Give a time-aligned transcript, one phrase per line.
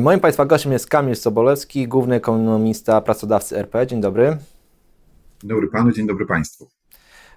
[0.00, 3.86] Moim Państwa gościem jest Kamil Sobolewski, główny ekonomista pracodawcy RP.
[3.86, 4.38] Dzień dobry.
[5.40, 6.81] Dzień dobry Panu, dzień dobry Państwu.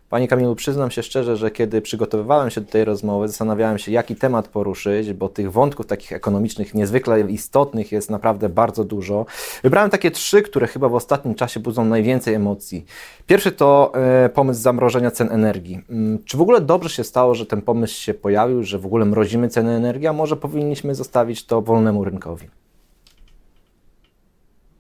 [0.10, 4.16] Panie Kamilu, przyznam się szczerze, że kiedy przygotowywałem się do tej rozmowy, zastanawiałem się, jaki
[4.16, 9.26] temat poruszyć, bo tych wątków takich ekonomicznych niezwykle istotnych jest naprawdę bardzo dużo.
[9.64, 12.86] Wybrałem takie trzy, które chyba w ostatnim czasie budzą najwięcej emocji.
[13.28, 15.82] Pierwszy to e, pomysł zamrożenia cen energii.
[15.90, 19.06] Mm, czy w ogóle dobrze się stało, że ten pomysł się pojawił, że w ogóle
[19.06, 22.48] mrozimy ceny energii, a może powinniśmy zostawić to wolnemu rynkowi?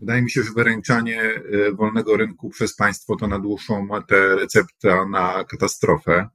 [0.01, 5.05] Wydaje mi się, że wyręczanie e, wolnego rynku przez państwo to na dłuższą metę recepta
[5.09, 6.29] na katastrofę.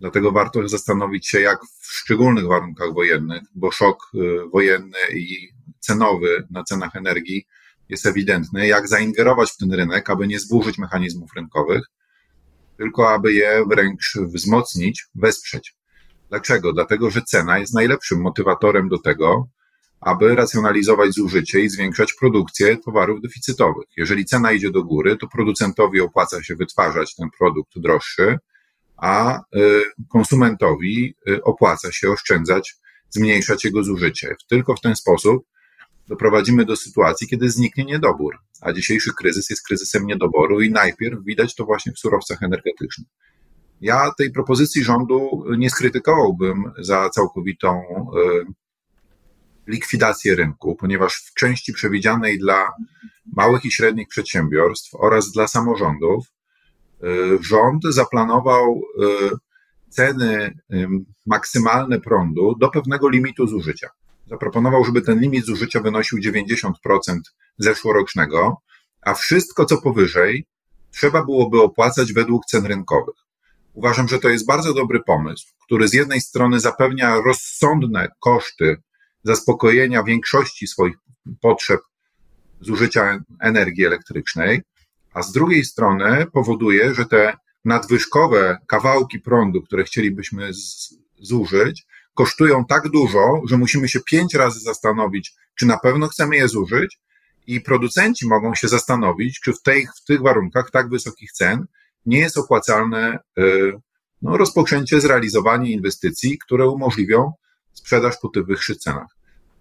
[0.00, 5.48] Dlatego warto zastanowić się, jak w szczególnych warunkach wojennych, bo szok e, wojenny i
[5.80, 7.46] cenowy na cenach energii
[7.88, 11.84] jest ewidentny, jak zaingerować w ten rynek, aby nie zburzyć mechanizmów rynkowych,
[12.78, 15.76] tylko aby je wręcz wzmocnić, wesprzeć.
[16.28, 16.72] Dlaczego?
[16.72, 19.48] Dlatego, że cena jest najlepszym motywatorem do tego,
[20.06, 23.86] aby racjonalizować zużycie i zwiększać produkcję towarów deficytowych.
[23.96, 28.38] Jeżeli cena idzie do góry, to producentowi opłaca się wytwarzać ten produkt droższy,
[28.96, 32.76] a y, konsumentowi y, opłaca się oszczędzać,
[33.10, 34.36] zmniejszać jego zużycie.
[34.48, 35.46] Tylko w ten sposób
[36.08, 38.38] doprowadzimy do sytuacji, kiedy zniknie niedobór.
[38.60, 43.08] A dzisiejszy kryzys jest kryzysem niedoboru i najpierw widać to właśnie w surowcach energetycznych.
[43.80, 47.82] Ja tej propozycji rządu nie skrytykowałbym za całkowitą
[48.50, 48.65] y,
[49.66, 52.72] likwidację rynku, ponieważ w części przewidzianej dla
[53.32, 56.26] małych i średnich przedsiębiorstw oraz dla samorządów
[57.04, 57.08] y,
[57.40, 58.82] rząd zaplanował
[59.32, 59.36] y,
[59.88, 60.58] ceny
[61.26, 63.88] maksymalne prądu do pewnego limitu zużycia.
[64.26, 66.70] Zaproponował, żeby ten limit zużycia wynosił 90%
[67.58, 68.56] zeszłorocznego,
[69.02, 70.46] a wszystko co powyżej
[70.90, 73.14] trzeba byłoby opłacać według cen rynkowych.
[73.74, 78.76] Uważam, że to jest bardzo dobry pomysł, który z jednej strony zapewnia rozsądne koszty
[79.26, 80.94] zaspokojenia większości swoich
[81.40, 81.80] potrzeb
[82.60, 84.62] zużycia energii elektrycznej,
[85.14, 90.50] a z drugiej strony powoduje, że te nadwyżkowe kawałki prądu, które chcielibyśmy
[91.18, 96.48] zużyć, kosztują tak dużo, że musimy się pięć razy zastanowić, czy na pewno chcemy je
[96.48, 96.98] zużyć,
[97.46, 101.66] i producenci mogą się zastanowić, czy w, tej, w tych warunkach tak wysokich cen
[102.06, 103.72] nie jest opłacalne y,
[104.22, 107.32] no, rozpoczęcie, zrealizowanie inwestycji, które umożliwią
[107.72, 109.15] sprzedaż po tych wyższych cenach.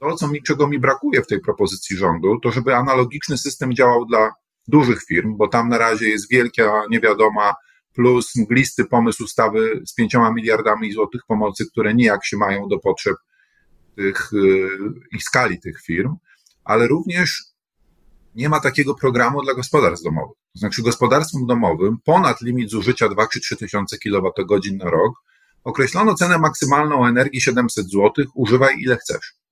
[0.05, 4.05] To, co mi, czego mi brakuje w tej propozycji rządu, to żeby analogiczny system działał
[4.05, 4.31] dla
[4.67, 7.53] dużych firm, bo tam na razie jest wielka niewiadoma,
[7.93, 13.15] plus mglisty pomysł ustawy z pięcioma miliardami złotych pomocy, które nijak się mają do potrzeb
[13.95, 14.69] tych, y,
[15.17, 16.15] i skali tych firm,
[16.63, 17.44] ale również
[18.35, 20.38] nie ma takiego programu dla gospodarstw domowych.
[20.53, 25.13] To znaczy gospodarstwom domowym ponad limit zużycia 2 czy 3 tysiące kWh na rok
[25.63, 29.44] określono cenę maksymalną energii 700 zł, używaj ile chcesz.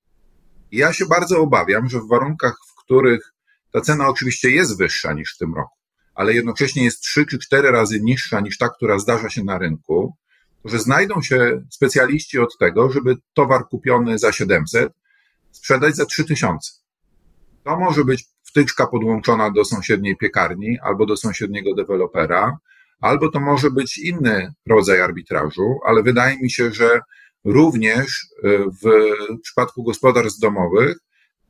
[0.74, 3.32] Ja się bardzo obawiam, że w warunkach, w których
[3.72, 5.76] ta cena oczywiście jest wyższa niż w tym roku,
[6.14, 10.16] ale jednocześnie jest trzy czy cztery razy niższa niż ta, która zdarza się na rynku,
[10.64, 14.92] że znajdą się specjaliści od tego, żeby towar kupiony za 700
[15.50, 16.72] sprzedać za 3000.
[17.64, 22.58] To może być wtyczka podłączona do sąsiedniej piekarni albo do sąsiedniego dewelopera,
[23.00, 27.00] albo to może być inny rodzaj arbitrażu, ale wydaje mi się, że
[27.44, 28.48] Również e,
[28.82, 29.12] w
[29.42, 30.98] przypadku gospodarstw domowych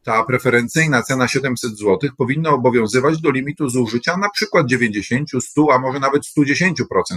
[0.05, 5.79] ta preferencyjna cena 700 zł powinna obowiązywać do limitu zużycia na przykład 90, 100, a
[5.79, 6.75] może nawet 110%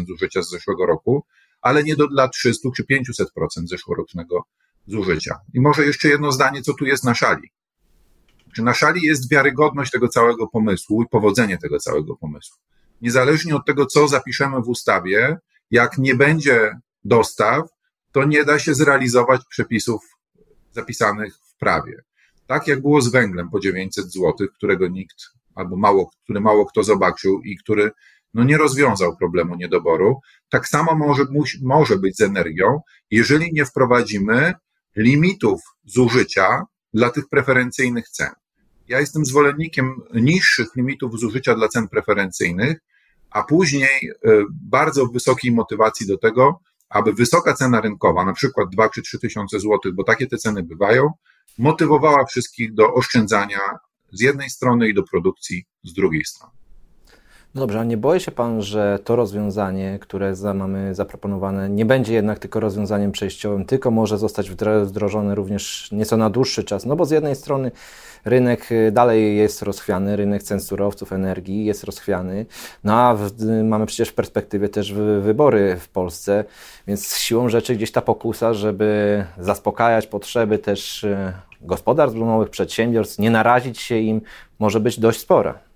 [0.07, 1.23] zużycia z zeszłego roku,
[1.61, 3.23] ale nie do dla 300 czy 500%
[3.65, 4.43] zeszłorocznego
[4.88, 5.35] zużycia.
[5.53, 7.51] I może jeszcze jedno zdanie, co tu jest na szali.
[8.55, 12.57] Czy na szali jest wiarygodność tego całego pomysłu i powodzenie tego całego pomysłu?
[13.01, 15.38] Niezależnie od tego, co zapiszemy w ustawie,
[15.71, 17.67] jak nie będzie dostaw,
[18.17, 20.01] to nie da się zrealizować przepisów
[20.72, 22.01] zapisanych w prawie.
[22.47, 25.16] Tak jak było z węglem po 900 zł, którego nikt
[25.55, 27.91] albo mało, który mało kto zobaczył i który
[28.33, 30.19] no nie rozwiązał problemu niedoboru,
[30.50, 31.25] tak samo może,
[31.61, 32.79] może być z energią,
[33.11, 34.53] jeżeli nie wprowadzimy
[34.95, 36.61] limitów zużycia
[36.94, 38.31] dla tych preferencyjnych cen.
[38.88, 42.77] Ja jestem zwolennikiem niższych limitów zużycia dla cen preferencyjnych,
[43.30, 46.59] a później y, bardzo wysokiej motywacji do tego,
[46.89, 50.63] aby wysoka cena rynkowa, na przykład 2 czy 3 tysiące złotych, bo takie te ceny
[50.63, 51.12] bywają,
[51.57, 53.60] motywowała wszystkich do oszczędzania
[54.12, 56.54] z jednej strony i do produkcji z drugiej strony.
[57.57, 62.13] Dobrze, a nie boi się Pan, że to rozwiązanie, które za, mamy zaproponowane, nie będzie
[62.13, 64.51] jednak tylko rozwiązaniem przejściowym, tylko może zostać
[64.83, 66.86] wdrożone również nieco na dłuższy czas?
[66.86, 67.71] No bo z jednej strony
[68.25, 72.45] rynek y, dalej jest rozchwiany, rynek cen surowców, energii jest rozchwiany,
[72.83, 73.31] no a w,
[73.63, 76.45] mamy przecież w perspektywie też wybory w Polsce,
[76.88, 83.31] więc siłą rzeczy gdzieś ta pokusa, żeby zaspokajać potrzeby też y, gospodarstw domowych, przedsiębiorstw, nie
[83.31, 84.21] narazić się im,
[84.60, 85.66] może być dość spora.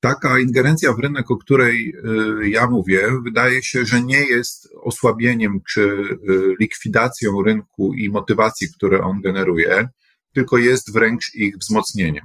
[0.00, 1.94] Taka ingerencja w rynek, o której
[2.42, 6.18] y, ja mówię, wydaje się, że nie jest osłabieniem czy y,
[6.60, 9.88] likwidacją rynku i motywacji, które on generuje,
[10.32, 12.24] tylko jest wręcz ich wzmocnieniem.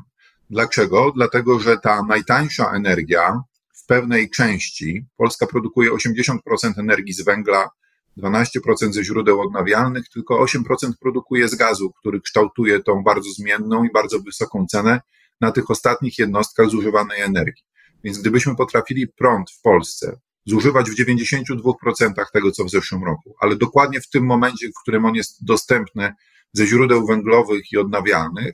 [0.50, 1.12] Dlaczego?
[1.16, 3.42] Dlatego, że ta najtańsza energia
[3.74, 6.38] w pewnej części, Polska produkuje 80%
[6.78, 7.70] energii z węgla,
[8.18, 13.92] 12% ze źródeł odnawialnych, tylko 8% produkuje z gazu, który kształtuje tą bardzo zmienną i
[13.92, 15.02] bardzo wysoką cenę
[15.42, 17.64] na tych ostatnich jednostkach zużywanej energii.
[18.04, 23.56] Więc gdybyśmy potrafili prąd w Polsce zużywać w 92% tego, co w zeszłym roku, ale
[23.56, 26.14] dokładnie w tym momencie, w którym on jest dostępny
[26.54, 28.54] ze źródeł węglowych i odnawialnych,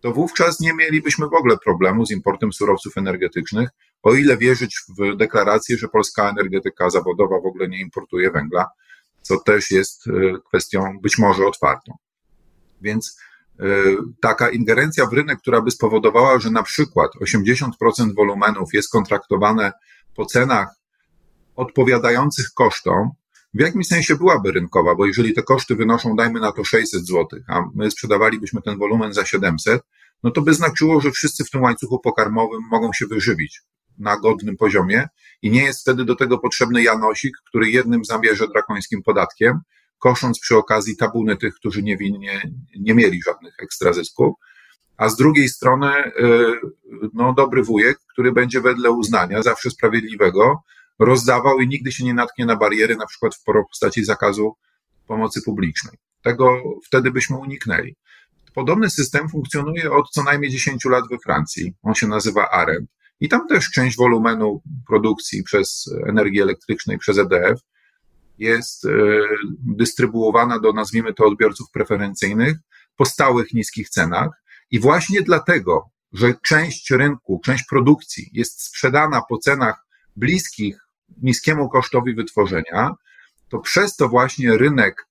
[0.00, 3.68] to wówczas nie mielibyśmy w ogóle problemu z importem surowców energetycznych,
[4.02, 8.66] o ile wierzyć w deklarację, że polska energetyka zawodowa w ogóle nie importuje węgla,
[9.22, 10.12] co też jest e,
[10.48, 11.92] kwestią być może otwartą.
[12.80, 13.18] Więc
[14.20, 19.72] taka ingerencja w rynek, która by spowodowała, że na przykład 80% wolumenów jest kontraktowane
[20.16, 20.68] po cenach
[21.56, 23.10] odpowiadających kosztom,
[23.54, 27.26] w jakimś sensie byłaby rynkowa, bo jeżeli te koszty wynoszą, dajmy na to 600 zł,
[27.48, 29.82] a my sprzedawalibyśmy ten wolumen za 700,
[30.22, 33.62] no to by znaczyło, że wszyscy w tym łańcuchu pokarmowym mogą się wyżywić
[33.98, 35.08] na godnym poziomie
[35.42, 39.60] i nie jest wtedy do tego potrzebny Janosik, który jednym zabierze drakońskim podatkiem,
[39.98, 42.50] kosząc przy okazji tabuny tych, którzy niewinnie
[42.80, 44.34] nie mieli żadnych ekstra zysków.
[44.96, 46.12] A z drugiej strony, y,
[47.14, 50.62] no, dobry wujek, który będzie wedle uznania, zawsze sprawiedliwego,
[50.98, 54.56] rozdawał i nigdy się nie natknie na bariery, na przykład w postaci zakazu
[55.06, 55.98] pomocy publicznej.
[56.22, 57.96] Tego wtedy byśmy uniknęli.
[58.54, 61.74] Podobny system funkcjonuje od co najmniej 10 lat we Francji.
[61.82, 62.90] On się nazywa ARENT.
[63.20, 67.60] I tam też część wolumenu produkcji przez energię elektryczną, przez EDF
[68.38, 68.88] jest e,
[69.58, 72.56] dystrybuowana do, nazwijmy to, odbiorców preferencyjnych
[72.96, 74.30] po stałych niskich cenach.
[74.70, 79.86] I właśnie dlatego, że część rynku, część produkcji jest sprzedana po cenach
[80.16, 80.78] bliskich
[81.22, 82.94] niskiemu kosztowi wytworzenia,
[83.48, 85.06] to przez to właśnie rynek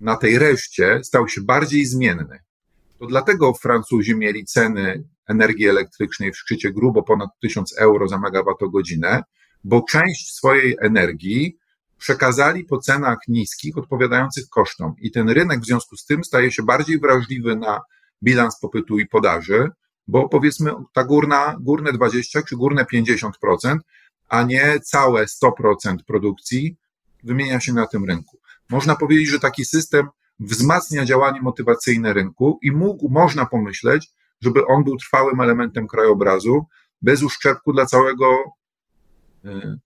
[0.00, 2.38] na tej reszcie stał się bardziej zmienny.
[2.98, 9.22] To dlatego Francuzi mieli ceny energii elektrycznej w szczycie grubo ponad 1000 euro za megawattogodzinę,
[9.64, 11.58] bo część swojej energii
[11.98, 14.94] przekazali po cenach niskich, odpowiadających kosztom.
[14.98, 17.80] I ten rynek w związku z tym staje się bardziej wrażliwy na
[18.22, 19.70] bilans popytu i podaży,
[20.08, 23.30] bo powiedzmy ta górna, górne 20 czy górne 50%,
[24.28, 26.76] a nie całe 100% produkcji
[27.24, 28.38] wymienia się na tym rynku.
[28.70, 30.08] Można powiedzieć, że taki system
[30.40, 34.08] wzmacnia działanie motywacyjne rynku i mógł, można pomyśleć,
[34.40, 36.66] żeby on był trwałym elementem krajobrazu,
[37.02, 38.44] bez uszczerbku dla całego
[39.44, 39.78] y,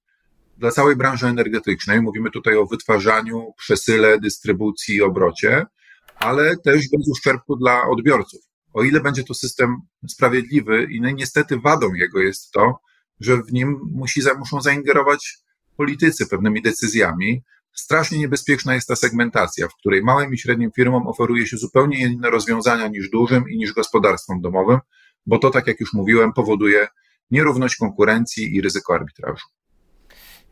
[0.63, 2.03] dla całej branży energetycznej.
[2.03, 5.67] Mówimy tutaj o wytwarzaniu, przesyle, dystrybucji i obrocie,
[6.17, 8.41] ale też bez uszczerbku dla odbiorców.
[8.73, 9.77] O ile będzie to system
[10.09, 12.81] sprawiedliwy i niestety wadą jego jest to,
[13.21, 15.39] że w nim musi, muszą zaingerować
[15.77, 17.43] politycy pewnymi decyzjami.
[17.75, 22.31] Strasznie niebezpieczna jest ta segmentacja, w której małym i średnim firmom oferuje się zupełnie inne
[22.31, 24.79] rozwiązania niż dużym i niż gospodarstwom domowym,
[25.27, 26.89] bo to, tak jak już mówiłem, powoduje
[27.31, 29.47] nierówność konkurencji i ryzyko arbitrażu.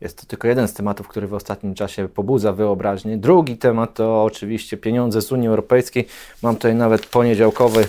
[0.01, 3.17] Jest to tylko jeden z tematów, który w ostatnim czasie pobudza wyobraźnię.
[3.17, 6.07] Drugi temat to oczywiście pieniądze z Unii Europejskiej.
[6.43, 7.83] Mam tutaj nawet poniedziałkowe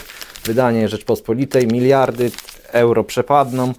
[0.44, 1.66] wydanie Rzeczpospolitej.
[1.66, 2.30] Miliardy
[2.72, 3.72] euro przepadną.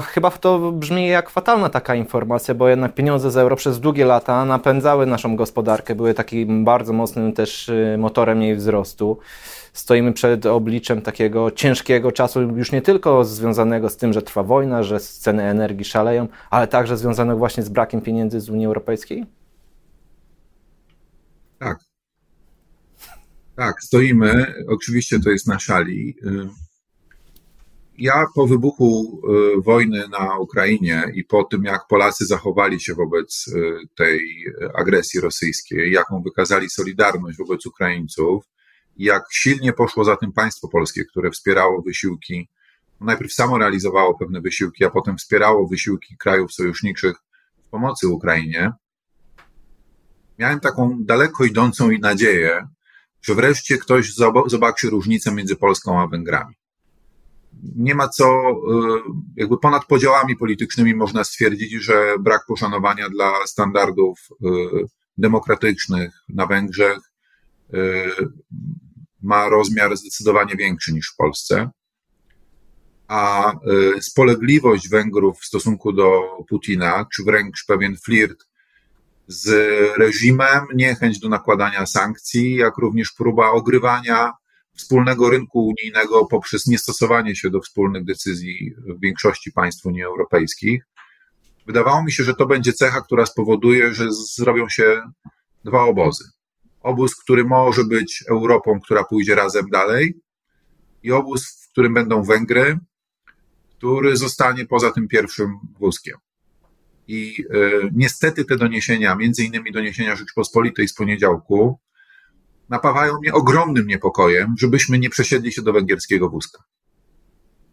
[0.00, 4.44] Chyba to brzmi jak fatalna taka informacja, bo jednak pieniądze z euro przez długie lata
[4.44, 9.18] napędzały naszą gospodarkę, były takim bardzo mocnym też y, motorem jej wzrostu
[9.72, 14.82] stoimy przed obliczem takiego ciężkiego czasu, już nie tylko związanego z tym, że trwa wojna,
[14.82, 19.26] że ceny energii szaleją, ale także związanego właśnie z brakiem pieniędzy z Unii Europejskiej?
[21.58, 21.78] Tak.
[23.56, 24.54] Tak, stoimy.
[24.68, 26.16] Oczywiście to jest na szali.
[27.98, 29.20] Ja po wybuchu
[29.58, 34.20] y, wojny na Ukrainie i po tym, jak Polacy zachowali się wobec y, tej
[34.74, 38.44] agresji rosyjskiej, jaką wykazali solidarność wobec Ukraińców,
[38.96, 42.48] jak silnie poszło za tym państwo polskie, które wspierało wysiłki,
[43.00, 47.16] najpierw samo realizowało pewne wysiłki, a potem wspierało wysiłki krajów sojuszniczych
[47.62, 48.72] w pomocy Ukrainie.
[50.38, 52.66] Miałem taką daleko idącą i nadzieję,
[53.22, 54.14] że wreszcie ktoś
[54.46, 56.54] zobaczy różnicę między Polską a Węgrami.
[57.76, 58.42] nie ma co,
[59.36, 64.28] jakby ponad podziałami politycznymi można stwierdzić, że brak poszanowania dla standardów
[65.18, 66.98] demokratycznych na Węgrzech
[69.22, 71.70] ma rozmiar zdecydowanie większy niż w Polsce.
[73.08, 73.52] A
[74.00, 78.44] spolegliwość Węgrów w stosunku do Putina, czy wręcz pewien flirt
[79.26, 79.48] z
[79.98, 84.32] reżimem, niechęć do nakładania sankcji, jak również próba ogrywania
[84.76, 90.82] wspólnego rynku unijnego poprzez niestosowanie się do wspólnych decyzji w większości państw Unii Europejskiej.
[91.66, 95.02] Wydawało mi się, że to będzie cecha, która spowoduje, że zrobią się
[95.64, 96.24] dwa obozy.
[96.82, 100.20] Obóz, który może być Europą, która pójdzie razem dalej,
[101.02, 102.78] i obóz, w którym będą Węgry,
[103.76, 106.16] który zostanie poza tym pierwszym wózkiem.
[107.08, 111.78] I y, niestety te doniesienia, między innymi doniesienia Rzeczpospolitej z poniedziałku,
[112.68, 116.62] napawają mnie ogromnym niepokojem, żebyśmy nie przesiedli się do węgierskiego wózka.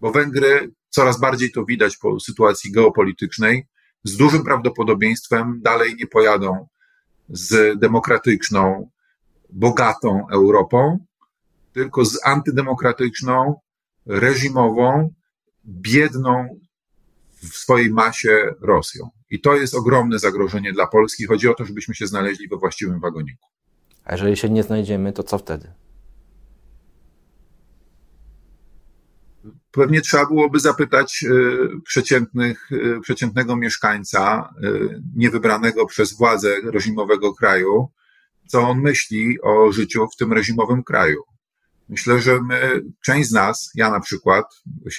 [0.01, 3.67] Bo Węgry, coraz bardziej to widać po sytuacji geopolitycznej,
[4.03, 6.67] z dużym prawdopodobieństwem dalej nie pojadą
[7.29, 8.89] z demokratyczną,
[9.49, 10.99] bogatą Europą,
[11.73, 13.55] tylko z antydemokratyczną,
[14.05, 15.13] reżimową,
[15.65, 16.59] biedną
[17.33, 19.09] w swojej masie Rosją.
[19.29, 21.25] I to jest ogromne zagrożenie dla Polski.
[21.25, 23.47] Chodzi o to, żebyśmy się znaleźli we właściwym wagoniku.
[24.05, 25.71] A jeżeli się nie znajdziemy, to co wtedy?
[29.71, 37.89] Pewnie trzeba byłoby zapytać y, przeciętnych, y, przeciętnego mieszkańca, y, niewybranego przez władze reżimowego kraju,
[38.49, 41.23] co on myśli o życiu w tym reżimowym kraju.
[41.89, 44.45] Myślę, że my, część z nas, ja na przykład,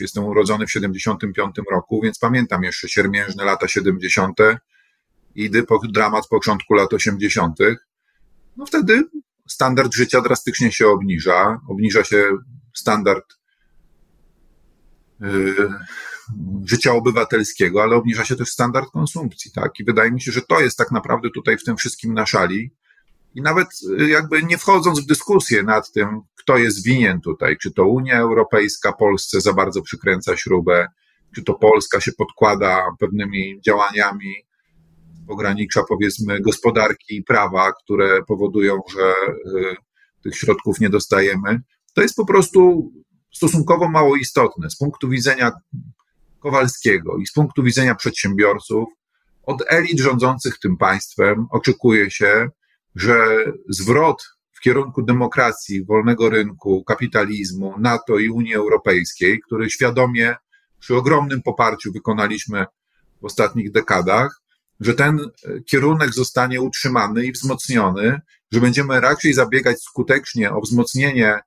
[0.00, 4.38] jestem urodzony w 75 roku, więc pamiętam jeszcze siermiężne lata 70.
[5.34, 5.50] i
[5.92, 7.58] dramat początku lat 80.
[8.56, 9.04] No wtedy
[9.48, 12.24] standard życia drastycznie się obniża, obniża się
[12.74, 13.24] standard
[15.20, 15.70] yy,
[16.64, 19.80] życia obywatelskiego, ale obniża się też standard konsumpcji, tak?
[19.80, 22.70] I wydaje mi się, że to jest tak naprawdę tutaj w tym wszystkim na szali,
[23.34, 23.68] i nawet
[24.00, 28.18] y, jakby nie wchodząc w dyskusję nad tym, kto jest winien tutaj, czy to Unia
[28.18, 30.86] Europejska Polsce za bardzo przykręca śrubę,
[31.34, 34.34] czy to Polska się podkłada pewnymi działaniami
[35.28, 39.14] pogranicza, powiedzmy, gospodarki i prawa, które powodują, że
[39.60, 39.76] y,
[40.22, 41.60] tych środków nie dostajemy.
[41.94, 42.90] To jest po prostu
[43.34, 45.52] stosunkowo mało istotne z punktu widzenia
[46.38, 48.88] Kowalskiego i z punktu widzenia przedsiębiorców.
[49.42, 52.48] Od elit rządzących tym państwem oczekuje się,
[52.96, 60.36] że zwrot w kierunku demokracji, wolnego rynku, kapitalizmu, NATO i Unii Europejskiej, który świadomie
[60.78, 62.66] przy ogromnym poparciu wykonaliśmy
[63.22, 64.40] w ostatnich dekadach,
[64.80, 65.20] że ten
[65.66, 68.20] kierunek zostanie utrzymany i wzmocniony,
[68.52, 71.42] że będziemy raczej zabiegać skutecznie o wzmocnienie e,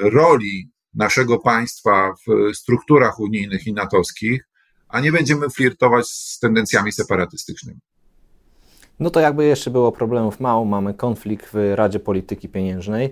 [0.00, 4.48] roli naszego państwa w strukturach unijnych i natowskich,
[4.88, 7.80] a nie będziemy flirtować z tendencjami separatystycznymi.
[9.02, 13.10] No to jakby jeszcze było problemów mało, mamy konflikt w Radzie Polityki Pieniężnej.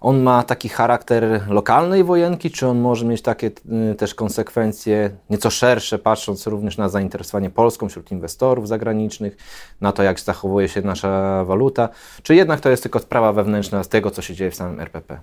[0.00, 3.50] On ma taki charakter lokalnej wojenki, czy on może mieć takie
[3.92, 9.36] y, też konsekwencje nieco szersze, patrząc również na zainteresowanie Polską wśród inwestorów zagranicznych,
[9.80, 11.88] na to, jak zachowuje się nasza waluta,
[12.22, 15.20] czy jednak to jest tylko sprawa wewnętrzna z tego, co się dzieje w samym RPP?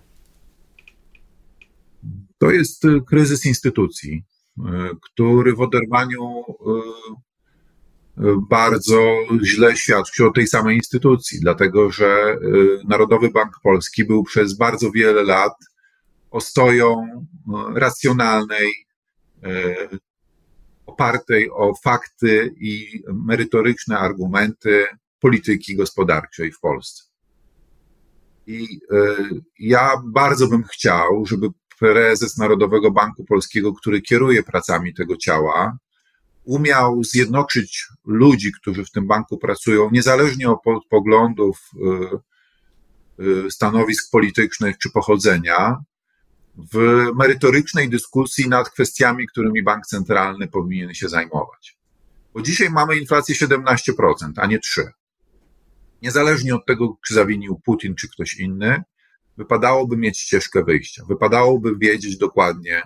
[2.38, 4.24] To jest y, kryzys instytucji,
[4.60, 4.62] y,
[5.01, 6.44] który w oderwaniu
[8.49, 14.53] bardzo źle świadczy o tej samej instytucji, dlatego że y, Narodowy Bank Polski był przez
[14.57, 15.53] bardzo wiele lat
[16.31, 17.03] ostoją
[17.75, 18.71] y, racjonalnej,
[19.45, 19.99] y,
[20.85, 24.85] opartej o fakty i merytoryczne argumenty
[25.19, 27.03] polityki gospodarczej w Polsce.
[28.47, 28.79] I
[29.59, 31.47] ja bardzo bym chciał, żeby
[31.79, 35.77] prezes Narodowego Banku Polskiego, który kieruje pracami tego ciała,
[36.43, 41.72] umiał zjednoczyć ludzi, którzy w tym banku pracują, niezależnie od poglądów,
[43.19, 45.77] y, y, stanowisk politycznych czy pochodzenia,
[46.74, 51.77] w merytorycznej dyskusji nad kwestiami, którymi bank centralny powinien się zajmować.
[52.34, 54.91] Bo dzisiaj mamy inflację 17%, a nie 3%.
[56.01, 58.84] Niezależnie od tego, czy zawinił Putin, czy ktoś inny,
[59.38, 61.03] wypadałoby mieć ścieżkę wyjścia.
[61.10, 62.81] Wypadałoby wiedzieć dokładnie,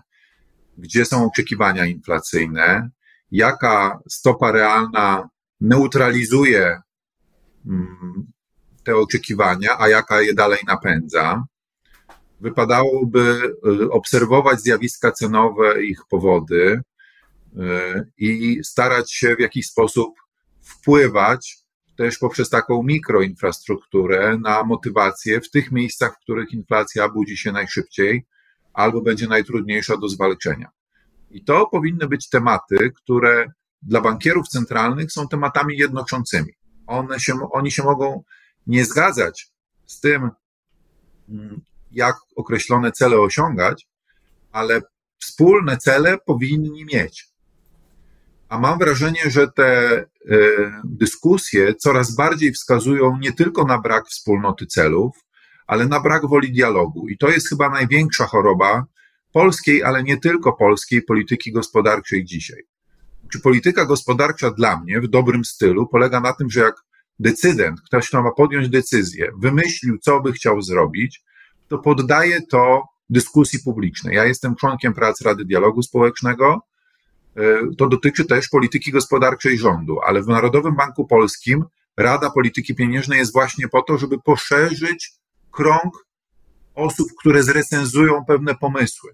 [0.78, 2.90] gdzie są oczekiwania inflacyjne,
[3.34, 5.30] jaka stopa realna
[5.62, 6.82] neutralizuje
[7.66, 8.28] mm,
[8.84, 11.44] te oczekiwania, a jaka je dalej napędza.
[12.40, 16.82] Wypadałoby y, obserwować zjawiska cenowe, ich powody
[17.58, 20.14] y, i starać się w jakiś sposób
[20.62, 21.58] wpływać
[21.98, 28.26] też poprzez taką mikroinfrastrukturę na motywację w tych miejscach, w których inflacja budzi się najszybciej,
[28.74, 30.72] albo będzie najtrudniejsza do zwalczenia.
[31.34, 33.46] I to powinny być tematy, które
[33.82, 36.54] dla bankierów centralnych są tematami jednoczącymi.
[36.88, 38.24] One się, oni się mogą
[38.68, 39.52] nie zgadzać
[39.86, 40.30] z tym,
[41.30, 41.62] mm,
[41.92, 43.88] jak określone cele osiągać,
[44.52, 44.82] ale
[45.20, 47.28] wspólne cele powinni mieć.
[48.50, 50.06] A mam wrażenie, że te y,
[50.84, 55.16] dyskusje coraz bardziej wskazują nie tylko na brak wspólnoty celów,
[55.68, 57.08] ale na brak woli dialogu.
[57.08, 58.86] I to jest chyba największa choroba
[59.34, 62.64] polskiej, ale nie tylko polskiej polityki gospodarczej dzisiaj.
[63.32, 66.76] Czy polityka gospodarcza dla mnie w dobrym stylu polega na tym, że jak
[67.20, 71.24] decydent, ktoś, kto ma podjąć decyzję, wymyślił, co by chciał zrobić,
[71.68, 74.16] to poddaje to dyskusji publicznej.
[74.16, 76.62] Ja jestem członkiem prac Rady Dialogu Społecznego.
[77.36, 77.42] E,
[77.78, 81.64] to dotyczy też polityki gospodarczej rządu, ale w Narodowym Banku Polskim
[81.98, 85.12] Rada Polityki Pieniężnej jest właśnie po to, żeby poszerzyć
[85.52, 86.06] krąg
[86.76, 89.12] osób, które zrecenzują pewne pomysły,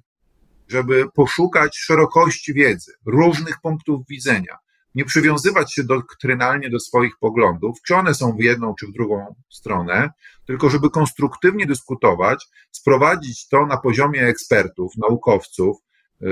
[0.69, 4.57] żeby poszukać szerokości wiedzy, różnych punktów widzenia,
[4.95, 9.35] nie przywiązywać się doktrynalnie do swoich poglądów, czy one są w jedną czy w drugą
[9.49, 10.09] stronę,
[10.45, 15.77] tylko żeby konstruktywnie dyskutować, sprowadzić to na poziomie ekspertów, naukowców,
[16.21, 16.25] y,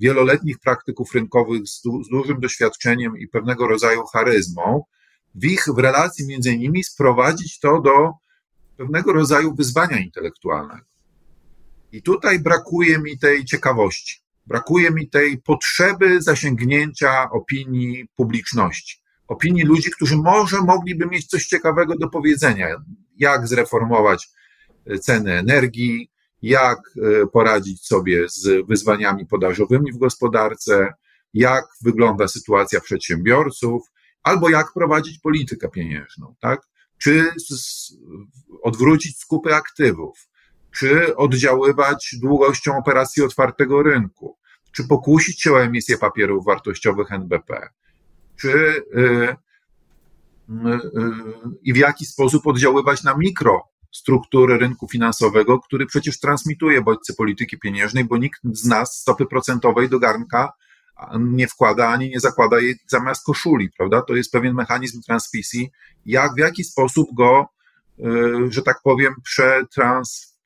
[0.00, 4.84] wieloletnich praktyków rynkowych z, du z dużym doświadczeniem i pewnego rodzaju charyzmą,
[5.34, 8.12] w ich w relacji między nimi sprowadzić to do
[8.76, 10.84] pewnego rodzaju wyzwania intelektualnego.
[11.92, 14.22] I tutaj brakuje mi tej ciekawości.
[14.46, 21.98] Brakuje mi tej potrzeby zasięgnięcia opinii publiczności, opinii ludzi, którzy może mogliby mieć coś ciekawego
[21.98, 22.68] do powiedzenia,
[23.16, 24.28] jak zreformować
[24.86, 26.10] e, ceny energii,
[26.42, 30.94] jak e, poradzić sobie z wyzwaniami podażowymi w gospodarce,
[31.34, 33.82] jak wygląda sytuacja przedsiębiorców,
[34.22, 36.60] albo jak prowadzić politykę pieniężną, tak?
[36.98, 37.30] Czy
[38.62, 40.27] odwrócić skupy aktywów,
[40.78, 44.36] czy oddziaływać długością operacji otwartego rynku,
[44.72, 47.68] czy pokusić się o emisję papierów wartościowych NBP,
[48.36, 49.36] czy yy,
[50.48, 50.80] yy,
[51.62, 58.04] i w jaki sposób oddziaływać na mikrostruktury rynku finansowego, który przecież transmituje bodźce polityki pieniężnej,
[58.04, 60.52] bo nikt z nas stopy procentowej do garnka
[61.18, 64.02] nie wkłada ani nie zakłada jej zamiast koszuli, prawda?
[64.02, 65.70] To jest pewien mechanizm transmisji.
[66.06, 67.46] Jak, w jaki sposób go,
[68.48, 69.14] że tak powiem,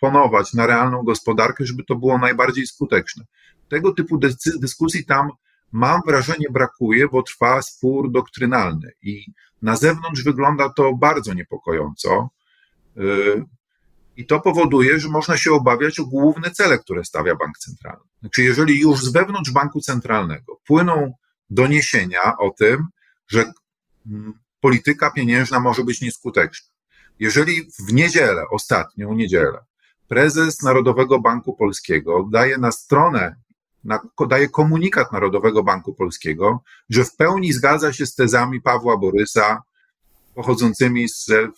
[0.02, 3.24] przetransponować na realną gospodarkę, żeby to było najbardziej skuteczne
[3.72, 4.18] tego typu
[4.60, 5.30] dyskusji tam
[5.72, 9.26] mam wrażenie brakuje, bo trwa spór doktrynalny i
[9.62, 12.30] na zewnątrz wygląda to bardzo niepokojąco.
[12.96, 13.44] Y,
[14.16, 18.04] I to powoduje, że można się obawiać o główne cele, które stawia bank centralny.
[18.20, 21.14] Znaczy, jeżeli już z wewnątrz banku centralnego płyną
[21.50, 22.86] doniesienia o tym,
[23.28, 23.52] że
[24.06, 26.72] mm, polityka pieniężna może być nieskuteczna,
[27.18, 29.58] jeżeli w niedzielę, ostatnią niedzielę,
[30.12, 33.36] prezes Narodowego Banku Polskiego daje na stronę
[34.28, 39.62] daje komunikat Narodowego Banku Polskiego, że w pełni zgadza się z tezami Pawła Borysa
[40.34, 41.48] pochodzącymi z y,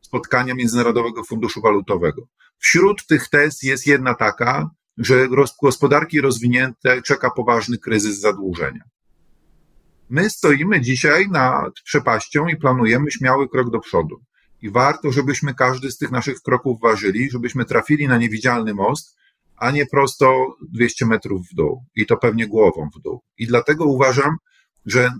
[0.00, 2.22] spotkania Międzynarodowego Funduszu Walutowego.
[2.58, 5.28] Wśród tych tez jest jedna taka, że
[5.62, 8.82] gospodarki rozwinięte czeka poważny kryzys zadłużenia.
[10.10, 14.20] My stoimy dzisiaj nad przepaścią i planujemy śmiały krok do przodu.
[14.64, 19.16] I warto, żebyśmy każdy z tych naszych kroków ważyli, żebyśmy trafili na niewidzialny most,
[19.56, 23.22] a nie prosto 200 metrów w dół i to pewnie głową w dół.
[23.38, 24.36] I dlatego uważam,
[24.86, 25.10] że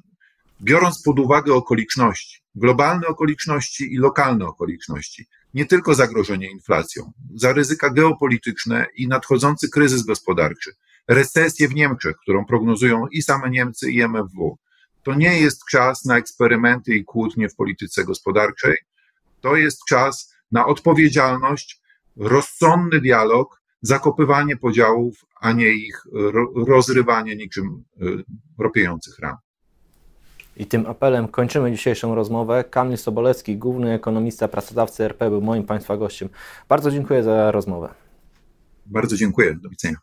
[0.62, 7.90] biorąc pod uwagę okoliczności, globalne okoliczności i lokalne okoliczności, nie tylko zagrożenie inflacją, za ryzyka
[7.90, 10.70] geopolityczne i nadchodzący kryzys gospodarczy,
[11.08, 14.58] recesję w Niemczech, którą prognozują i same Niemcy, i MFW,
[15.02, 18.74] to nie jest czas na eksperymenty i kłótnie w polityce gospodarczej.
[19.44, 21.80] To jest czas na odpowiedzialność,
[22.16, 26.06] rozsądny dialog zakopywanie podziałów, a nie ich
[26.66, 28.24] rozrywanie niczym y,
[28.58, 29.36] ropiejących ram.
[30.56, 32.64] I tym apelem kończymy dzisiejszą rozmowę.
[32.70, 36.28] Kamil Sobolewski, główny ekonomista pracodawcy RP, był moim Państwa gościem.
[36.68, 37.94] Bardzo dziękuję za rozmowę.
[38.86, 39.54] Bardzo dziękuję.
[39.54, 39.96] Do widzenia.